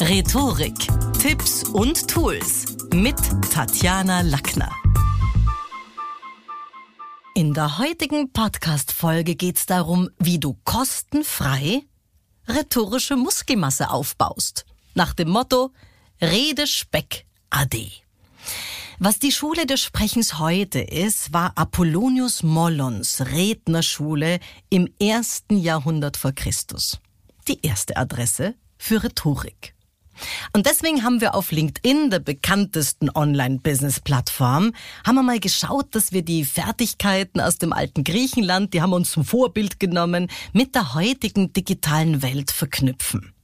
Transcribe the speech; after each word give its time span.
Rhetorik, 0.00 0.74
Tipps 1.20 1.62
und 1.62 2.08
Tools 2.08 2.76
mit 2.92 3.16
Tatjana 3.50 4.22
Lackner. 4.22 4.70
In 7.34 7.54
der 7.54 7.78
heutigen 7.78 8.32
Podcast-Folge 8.32 9.36
geht 9.36 9.56
es 9.56 9.66
darum, 9.66 10.10
wie 10.18 10.38
du 10.38 10.58
kostenfrei 10.64 11.84
rhetorische 12.48 13.16
Muskelmasse 13.16 13.90
aufbaust. 13.90 14.66
Nach 14.94 15.14
dem 15.14 15.28
Motto 15.30 15.72
Rede 16.20 16.66
Speck 16.66 17.24
Ade. 17.50 17.90
Was 18.98 19.20
die 19.20 19.32
Schule 19.32 19.64
des 19.64 19.80
Sprechens 19.80 20.38
heute 20.38 20.80
ist, 20.80 21.32
war 21.32 21.52
Apollonius 21.56 22.42
Mollons 22.42 23.22
Rednerschule 23.32 24.40
im 24.70 24.92
ersten 25.00 25.56
Jahrhundert 25.56 26.16
vor 26.16 26.32
Christus. 26.32 27.00
Die 27.48 27.64
erste 27.64 27.96
Adresse 27.96 28.54
für 28.76 29.02
Rhetorik. 29.02 29.73
Und 30.52 30.66
deswegen 30.66 31.02
haben 31.02 31.20
wir 31.20 31.34
auf 31.34 31.50
LinkedIn, 31.50 32.10
der 32.10 32.18
bekanntesten 32.18 33.10
Online-Business-Plattform, 33.14 34.72
haben 35.06 35.14
wir 35.14 35.22
mal 35.22 35.40
geschaut, 35.40 35.94
dass 35.94 36.12
wir 36.12 36.22
die 36.22 36.44
Fertigkeiten 36.44 37.40
aus 37.40 37.58
dem 37.58 37.72
alten 37.72 38.04
Griechenland, 38.04 38.74
die 38.74 38.82
haben 38.82 38.90
wir 38.90 38.96
uns 38.96 39.12
zum 39.12 39.24
Vorbild 39.24 39.80
genommen, 39.80 40.28
mit 40.52 40.74
der 40.74 40.94
heutigen 40.94 41.52
digitalen 41.52 42.22
Welt 42.22 42.50
verknüpfen. 42.50 43.34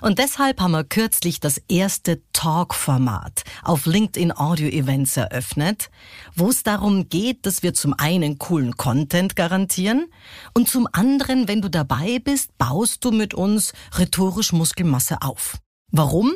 Und 0.00 0.18
deshalb 0.18 0.60
haben 0.60 0.72
wir 0.72 0.84
kürzlich 0.84 1.40
das 1.40 1.60
erste 1.68 2.22
Talk-Format 2.32 3.42
auf 3.62 3.86
LinkedIn 3.86 4.36
Audio 4.36 4.68
Events 4.68 5.16
eröffnet, 5.16 5.90
wo 6.34 6.48
es 6.48 6.62
darum 6.62 7.08
geht, 7.08 7.46
dass 7.46 7.62
wir 7.62 7.74
zum 7.74 7.94
einen 7.94 8.38
coolen 8.38 8.76
Content 8.76 9.36
garantieren 9.36 10.06
und 10.54 10.68
zum 10.68 10.88
anderen, 10.92 11.48
wenn 11.48 11.62
du 11.62 11.68
dabei 11.68 12.18
bist, 12.22 12.56
baust 12.58 13.04
du 13.04 13.10
mit 13.10 13.34
uns 13.34 13.72
rhetorisch 13.98 14.52
Muskelmasse 14.52 15.22
auf. 15.22 15.58
Warum? 15.90 16.32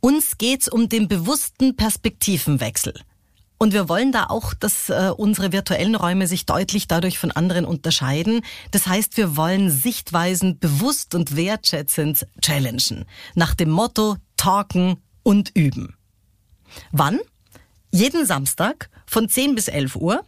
Uns 0.00 0.38
geht's 0.38 0.68
um 0.68 0.88
den 0.88 1.08
bewussten 1.08 1.76
Perspektivenwechsel. 1.76 2.94
Und 3.58 3.72
wir 3.72 3.88
wollen 3.88 4.12
da 4.12 4.24
auch, 4.24 4.52
dass 4.52 4.90
äh, 4.90 5.10
unsere 5.16 5.50
virtuellen 5.50 5.94
Räume 5.94 6.26
sich 6.26 6.44
deutlich 6.44 6.88
dadurch 6.88 7.18
von 7.18 7.30
anderen 7.30 7.64
unterscheiden. 7.64 8.42
Das 8.70 8.86
heißt, 8.86 9.16
wir 9.16 9.36
wollen 9.36 9.70
Sichtweisen 9.70 10.58
bewusst 10.58 11.14
und 11.14 11.36
wertschätzend 11.36 12.26
challengen. 12.42 13.06
Nach 13.34 13.54
dem 13.54 13.70
Motto 13.70 14.16
Talken 14.36 14.98
und 15.22 15.52
Üben. 15.54 15.96
Wann? 16.92 17.18
Jeden 17.90 18.26
Samstag 18.26 18.90
von 19.06 19.28
10 19.28 19.54
bis 19.54 19.68
11 19.68 19.96
Uhr. 19.96 20.22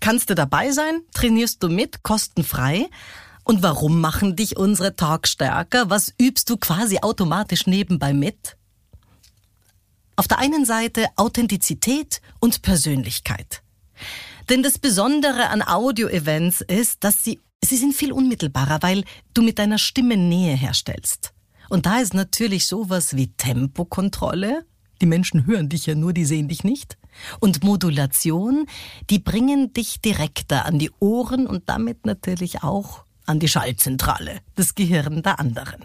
Kannst 0.00 0.30
du 0.30 0.34
dabei 0.34 0.72
sein, 0.72 1.02
trainierst 1.14 1.62
du 1.62 1.68
mit, 1.68 2.02
kostenfrei. 2.02 2.88
Und 3.44 3.62
warum 3.62 4.00
machen 4.00 4.36
dich 4.36 4.56
unsere 4.56 4.94
Talks 4.94 5.32
stärker? 5.32 5.90
Was 5.90 6.12
übst 6.20 6.48
du 6.48 6.56
quasi 6.56 6.98
automatisch 7.02 7.66
nebenbei 7.66 8.12
mit? 8.12 8.56
Auf 10.16 10.28
der 10.28 10.38
einen 10.38 10.64
Seite 10.64 11.06
Authentizität 11.16 12.20
und 12.38 12.62
Persönlichkeit. 12.62 13.62
Denn 14.48 14.62
das 14.62 14.78
Besondere 14.78 15.48
an 15.48 15.62
Audio-Events 15.62 16.60
ist, 16.60 17.04
dass 17.04 17.24
sie, 17.24 17.40
sie 17.64 17.76
sind 17.76 17.94
viel 17.94 18.12
unmittelbarer, 18.12 18.82
weil 18.82 19.04
du 19.34 19.42
mit 19.42 19.58
deiner 19.58 19.78
Stimme 19.78 20.16
Nähe 20.16 20.54
herstellst. 20.54 21.32
Und 21.68 21.86
da 21.86 22.00
ist 22.00 22.14
natürlich 22.14 22.66
sowas 22.66 23.16
wie 23.16 23.28
Tempokontrolle. 23.28 24.66
Die 25.00 25.06
Menschen 25.06 25.46
hören 25.46 25.68
dich 25.68 25.86
ja 25.86 25.94
nur, 25.94 26.12
die 26.12 26.26
sehen 26.26 26.48
dich 26.48 26.64
nicht. 26.64 26.98
Und 27.40 27.64
Modulation, 27.64 28.66
die 29.10 29.18
bringen 29.18 29.72
dich 29.72 30.00
direkter 30.00 30.64
an 30.64 30.78
die 30.78 30.90
Ohren 31.00 31.46
und 31.46 31.68
damit 31.68 32.06
natürlich 32.06 32.62
auch 32.62 33.04
an 33.26 33.38
die 33.38 33.48
Schallzentrale, 33.48 34.40
das 34.54 34.74
Gehirn 34.74 35.22
der 35.22 35.38
anderen. 35.38 35.84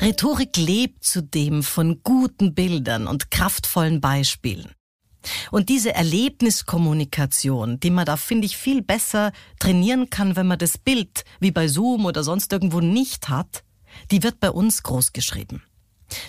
Rhetorik 0.00 0.56
lebt 0.56 1.04
zudem 1.04 1.62
von 1.62 2.00
guten 2.02 2.54
Bildern 2.54 3.06
und 3.06 3.30
kraftvollen 3.30 4.00
Beispielen. 4.00 4.72
Und 5.50 5.68
diese 5.68 5.94
Erlebniskommunikation, 5.94 7.78
die 7.80 7.90
man 7.90 8.06
da, 8.06 8.16
finde 8.16 8.46
ich, 8.46 8.56
viel 8.56 8.82
besser 8.82 9.32
trainieren 9.58 10.10
kann, 10.10 10.36
wenn 10.36 10.46
man 10.46 10.58
das 10.58 10.78
Bild 10.78 11.24
wie 11.40 11.50
bei 11.50 11.68
Zoom 11.68 12.06
oder 12.06 12.22
sonst 12.22 12.52
irgendwo 12.52 12.80
nicht 12.80 13.28
hat, 13.28 13.62
die 14.10 14.22
wird 14.22 14.40
bei 14.40 14.50
uns 14.50 14.82
großgeschrieben. 14.82 15.62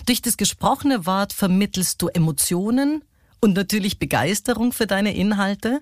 Durch 0.06 0.22
das 0.22 0.36
gesprochene 0.36 1.06
Wort 1.06 1.32
vermittelst 1.32 2.00
du 2.02 2.08
Emotionen 2.08 3.02
und 3.40 3.54
natürlich 3.54 3.98
Begeisterung 3.98 4.72
für 4.72 4.86
deine 4.86 5.14
Inhalte. 5.14 5.80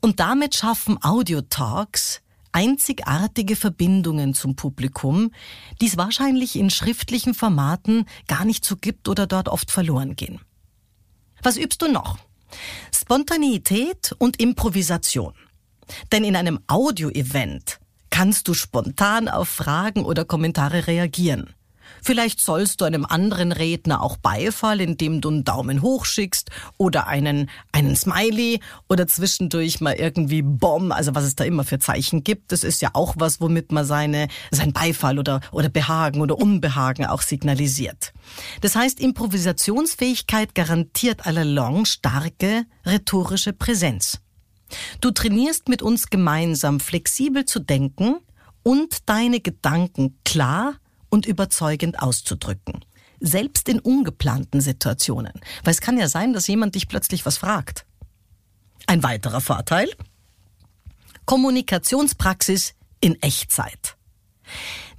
Und 0.00 0.20
damit 0.20 0.54
schaffen 0.54 0.98
Audio-Talks 1.02 2.22
einzigartige 2.52 3.56
Verbindungen 3.56 4.32
zum 4.32 4.54
Publikum, 4.54 5.32
die 5.80 5.86
es 5.86 5.96
wahrscheinlich 5.96 6.56
in 6.56 6.70
schriftlichen 6.70 7.34
Formaten 7.34 8.06
gar 8.28 8.44
nicht 8.44 8.64
so 8.64 8.76
gibt 8.76 9.08
oder 9.08 9.26
dort 9.26 9.48
oft 9.48 9.70
verloren 9.70 10.14
gehen. 10.14 10.40
Was 11.44 11.58
übst 11.58 11.82
du 11.82 11.88
noch? 11.88 12.16
Spontaneität 12.90 14.14
und 14.18 14.40
Improvisation. 14.40 15.34
Denn 16.10 16.24
in 16.24 16.36
einem 16.36 16.60
Audio-Event 16.68 17.80
kannst 18.08 18.48
du 18.48 18.54
spontan 18.54 19.28
auf 19.28 19.50
Fragen 19.50 20.06
oder 20.06 20.24
Kommentare 20.24 20.86
reagieren. 20.86 21.52
Vielleicht 22.02 22.40
sollst 22.40 22.80
du 22.80 22.84
einem 22.84 23.04
anderen 23.04 23.52
Redner 23.52 24.02
auch 24.02 24.16
Beifall, 24.16 24.80
indem 24.80 25.20
du 25.20 25.30
einen 25.30 25.44
Daumen 25.44 25.82
hoch 25.82 26.04
schickst 26.04 26.50
oder 26.76 27.06
einen, 27.06 27.50
einen 27.72 27.96
Smiley 27.96 28.60
oder 28.88 29.06
zwischendurch 29.06 29.80
mal 29.80 29.94
irgendwie 29.94 30.42
Bomb, 30.42 30.92
also 30.92 31.14
was 31.14 31.24
es 31.24 31.36
da 31.36 31.44
immer 31.44 31.64
für 31.64 31.78
Zeichen 31.78 32.24
gibt. 32.24 32.52
Das 32.52 32.64
ist 32.64 32.82
ja 32.82 32.90
auch 32.92 33.14
was, 33.18 33.40
womit 33.40 33.72
man 33.72 33.84
seine, 33.84 34.28
sein 34.50 34.72
Beifall 34.72 35.18
oder, 35.18 35.40
oder 35.52 35.68
Behagen 35.68 36.20
oder 36.20 36.38
Unbehagen 36.38 37.06
auch 37.06 37.22
signalisiert. 37.22 38.12
Das 38.60 38.76
heißt, 38.76 39.00
Improvisationsfähigkeit 39.00 40.54
garantiert 40.54 41.26
allalong 41.26 41.84
starke 41.84 42.64
rhetorische 42.84 43.52
Präsenz. 43.52 44.20
Du 45.00 45.10
trainierst 45.10 45.68
mit 45.68 45.82
uns 45.82 46.10
gemeinsam 46.10 46.80
flexibel 46.80 47.44
zu 47.44 47.60
denken 47.60 48.16
und 48.62 49.08
deine 49.08 49.40
Gedanken 49.40 50.18
klar 50.24 50.74
und 51.14 51.26
überzeugend 51.26 52.02
auszudrücken. 52.02 52.84
Selbst 53.20 53.68
in 53.68 53.78
ungeplanten 53.78 54.60
Situationen. 54.60 55.32
Weil 55.62 55.72
es 55.72 55.80
kann 55.80 55.96
ja 55.96 56.08
sein, 56.08 56.32
dass 56.32 56.48
jemand 56.48 56.74
dich 56.74 56.88
plötzlich 56.88 57.24
was 57.24 57.38
fragt. 57.38 57.86
Ein 58.86 59.04
weiterer 59.04 59.40
Vorteil? 59.40 59.88
Kommunikationspraxis 61.24 62.74
in 63.00 63.14
Echtzeit. 63.22 63.96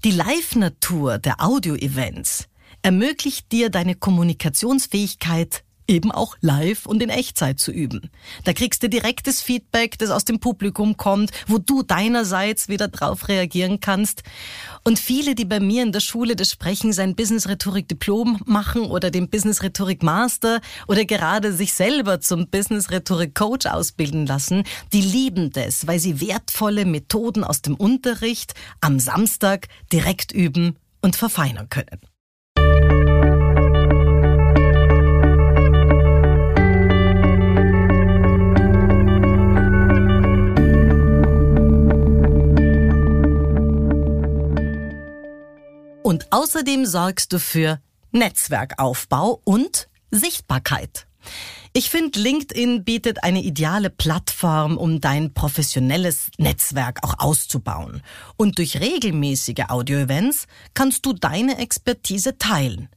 Die 0.05 0.11
Live-Natur 0.11 1.17
der 1.19 1.43
Audio-Events 1.43 2.47
ermöglicht 2.81 3.51
dir 3.51 3.69
deine 3.69 3.95
Kommunikationsfähigkeit 3.95 5.64
eben 5.87 6.11
auch 6.11 6.35
live 6.41 6.85
und 6.85 7.01
in 7.01 7.09
Echtzeit 7.09 7.59
zu 7.59 7.71
üben. 7.71 8.09
Da 8.43 8.53
kriegst 8.53 8.83
du 8.83 8.89
direktes 8.89 9.41
Feedback, 9.41 9.97
das 9.97 10.09
aus 10.09 10.25
dem 10.25 10.39
Publikum 10.39 10.97
kommt, 10.97 11.31
wo 11.47 11.57
du 11.57 11.83
deinerseits 11.83 12.67
wieder 12.67 12.87
drauf 12.87 13.27
reagieren 13.27 13.79
kannst. 13.79 14.23
Und 14.83 14.99
viele, 14.99 15.35
die 15.35 15.45
bei 15.45 15.59
mir 15.59 15.83
in 15.83 15.91
der 15.91 15.99
Schule 15.99 16.35
des 16.35 16.51
Sprechens 16.51 16.99
ein 16.99 17.15
Business-Rhetorik-Diplom 17.15 18.41
machen 18.45 18.83
oder 18.83 19.11
den 19.11 19.29
Business-Rhetorik-Master 19.29 20.61
oder 20.87 21.05
gerade 21.05 21.53
sich 21.53 21.73
selber 21.73 22.19
zum 22.19 22.47
Business-Rhetorik-Coach 22.47 23.65
ausbilden 23.67 24.25
lassen, 24.25 24.63
die 24.93 25.01
lieben 25.01 25.51
das, 25.51 25.87
weil 25.87 25.99
sie 25.99 26.21
wertvolle 26.21 26.85
Methoden 26.85 27.43
aus 27.43 27.61
dem 27.61 27.75
Unterricht 27.75 28.53
am 28.81 28.99
Samstag 28.99 29.67
direkt 29.91 30.31
üben 30.31 30.77
und 31.01 31.15
verfeinern 31.15 31.69
können. 31.69 31.99
Und 46.15 46.31
außerdem 46.31 46.85
sorgst 46.85 47.33
du 47.33 47.39
für 47.39 47.81
Netzwerkaufbau 48.13 49.41
und 49.43 49.89
Sichtbarkeit. 50.11 51.07
Ich 51.73 51.89
finde, 51.89 52.21
LinkedIn 52.21 52.85
bietet 52.85 53.25
eine 53.25 53.43
ideale 53.43 53.89
Plattform, 53.89 54.77
um 54.77 55.01
dein 55.01 55.33
professionelles 55.33 56.29
Netzwerk 56.37 56.99
auch 57.03 57.15
auszubauen. 57.19 58.01
Und 58.37 58.59
durch 58.59 58.79
regelmäßige 58.79 59.65
Audio-Events 59.67 60.47
kannst 60.73 61.05
du 61.05 61.11
deine 61.11 61.57
Expertise 61.57 62.37
teilen, 62.37 62.87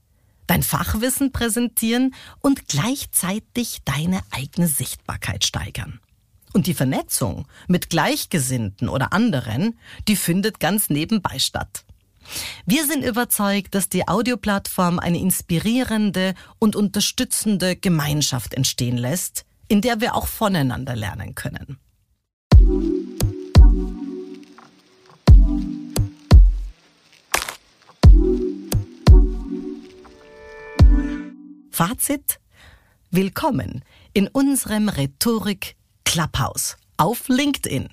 dein 0.46 0.62
Fachwissen 0.62 1.32
präsentieren 1.32 2.14
und 2.38 2.68
gleichzeitig 2.68 3.80
deine 3.84 4.20
eigene 4.30 4.68
Sichtbarkeit 4.68 5.44
steigern. 5.44 5.98
Und 6.52 6.68
die 6.68 6.74
Vernetzung 6.74 7.48
mit 7.66 7.90
Gleichgesinnten 7.90 8.88
oder 8.88 9.12
anderen, 9.12 9.76
die 10.06 10.14
findet 10.14 10.60
ganz 10.60 10.88
nebenbei 10.88 11.40
statt. 11.40 11.84
Wir 12.66 12.86
sind 12.86 13.04
überzeugt, 13.04 13.74
dass 13.74 13.88
die 13.88 14.06
Audioplattform 14.06 14.98
eine 14.98 15.18
inspirierende 15.18 16.34
und 16.58 16.76
unterstützende 16.76 17.76
Gemeinschaft 17.76 18.54
entstehen 18.54 18.96
lässt, 18.96 19.44
in 19.68 19.80
der 19.80 20.00
wir 20.00 20.14
auch 20.14 20.26
voneinander 20.26 20.96
lernen 20.96 21.34
können. 21.34 21.78
Fazit? 31.70 32.40
Willkommen 33.10 33.84
in 34.12 34.26
unserem 34.26 34.88
Rhetorik 34.88 35.76
Clubhouse 36.04 36.76
auf 36.96 37.28
LinkedIn. 37.28 37.88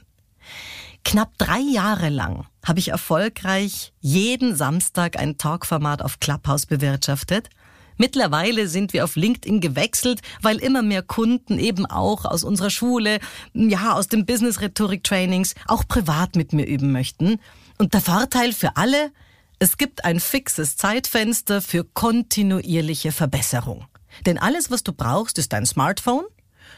Knapp 1.06 1.38
drei 1.38 1.60
Jahre 1.60 2.10
lang 2.10 2.48
habe 2.66 2.80
ich 2.80 2.90
erfolgreich 2.90 3.94
jeden 4.02 4.56
Samstag 4.56 5.18
ein 5.20 5.38
Talkformat 5.38 6.02
auf 6.02 6.20
Clubhouse 6.20 6.66
bewirtschaftet. 6.66 7.50
Mittlerweile 7.98 8.68
sind 8.68 8.92
wir 8.92 9.06
auf 9.06 9.16
LinkedIn 9.16 9.62
gewechselt, 9.62 10.22
weil 10.42 10.58
immer 10.58 10.82
mehr 10.82 11.04
Kunden 11.04 11.60
eben 11.60 11.86
auch 11.86 12.26
aus 12.26 12.44
unserer 12.44 12.72
Schule, 12.72 13.20
ja, 13.54 13.94
aus 13.94 14.08
dem 14.08 14.26
Business 14.26 14.60
Rhetorik 14.60 15.04
Trainings 15.04 15.54
auch 15.68 15.88
privat 15.88 16.36
mit 16.36 16.54
mir 16.54 16.66
üben 16.66 16.92
möchten. 16.92 17.40
Und 17.78 17.94
der 17.94 18.02
Vorteil 18.02 18.52
für 18.52 18.76
alle, 18.76 19.12
es 19.60 19.78
gibt 19.78 20.04
ein 20.04 20.20
fixes 20.20 20.76
Zeitfenster 20.76 21.62
für 21.62 21.86
kontinuierliche 21.86 23.12
Verbesserung. 23.12 23.86
Denn 24.26 24.40
alles, 24.40 24.72
was 24.72 24.84
du 24.84 24.92
brauchst, 24.92 25.38
ist 25.38 25.54
dein 25.54 25.68
Smartphone. 25.68 26.26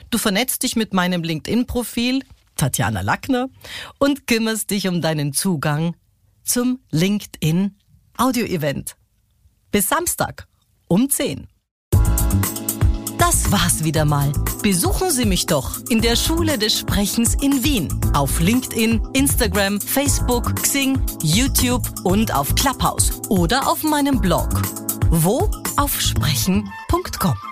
Du 0.10 0.18
vernetzt 0.18 0.64
dich 0.64 0.76
mit 0.76 0.94
meinem 0.94 1.24
LinkedIn-Profil, 1.24 2.24
Tatjana 2.58 3.02
Lackner, 3.02 3.50
und 4.00 4.28
kümmerst 4.28 4.72
dich 4.72 4.88
um 4.88 5.02
deinen 5.02 5.34
Zugang 5.34 5.96
zum 6.44 6.80
LinkedIn 6.92 7.76
Audio-Event. 8.18 8.96
Bis 9.72 9.90
Samstag 9.90 10.48
um 10.88 11.10
10. 11.10 11.48
Das 13.18 13.52
war's 13.52 13.84
wieder 13.84 14.06
mal. 14.06 14.32
Besuchen 14.62 15.12
Sie 15.12 15.26
mich 15.26 15.48
doch 15.48 15.80
in 15.90 16.02
der 16.02 16.16
Schule 16.16 16.58
des 16.58 16.80
Sprechens 16.80 17.36
in 17.36 17.64
Wien. 17.64 17.90
Auf 18.14 18.40
LinkedIn, 18.40 19.02
Instagram, 19.14 19.82
Facebook, 19.82 20.56
Xing, 20.56 21.02
YouTube 21.22 21.84
und 22.04 22.34
auf 22.34 22.56
Clubhouse. 22.56 23.12
Oder 23.30 23.68
auf 23.68 23.84
meinem 23.84 24.22
Blog. 24.22 24.50
Wo? 25.10 25.52
Auf 25.76 26.00
sprechen.com. 26.00 27.47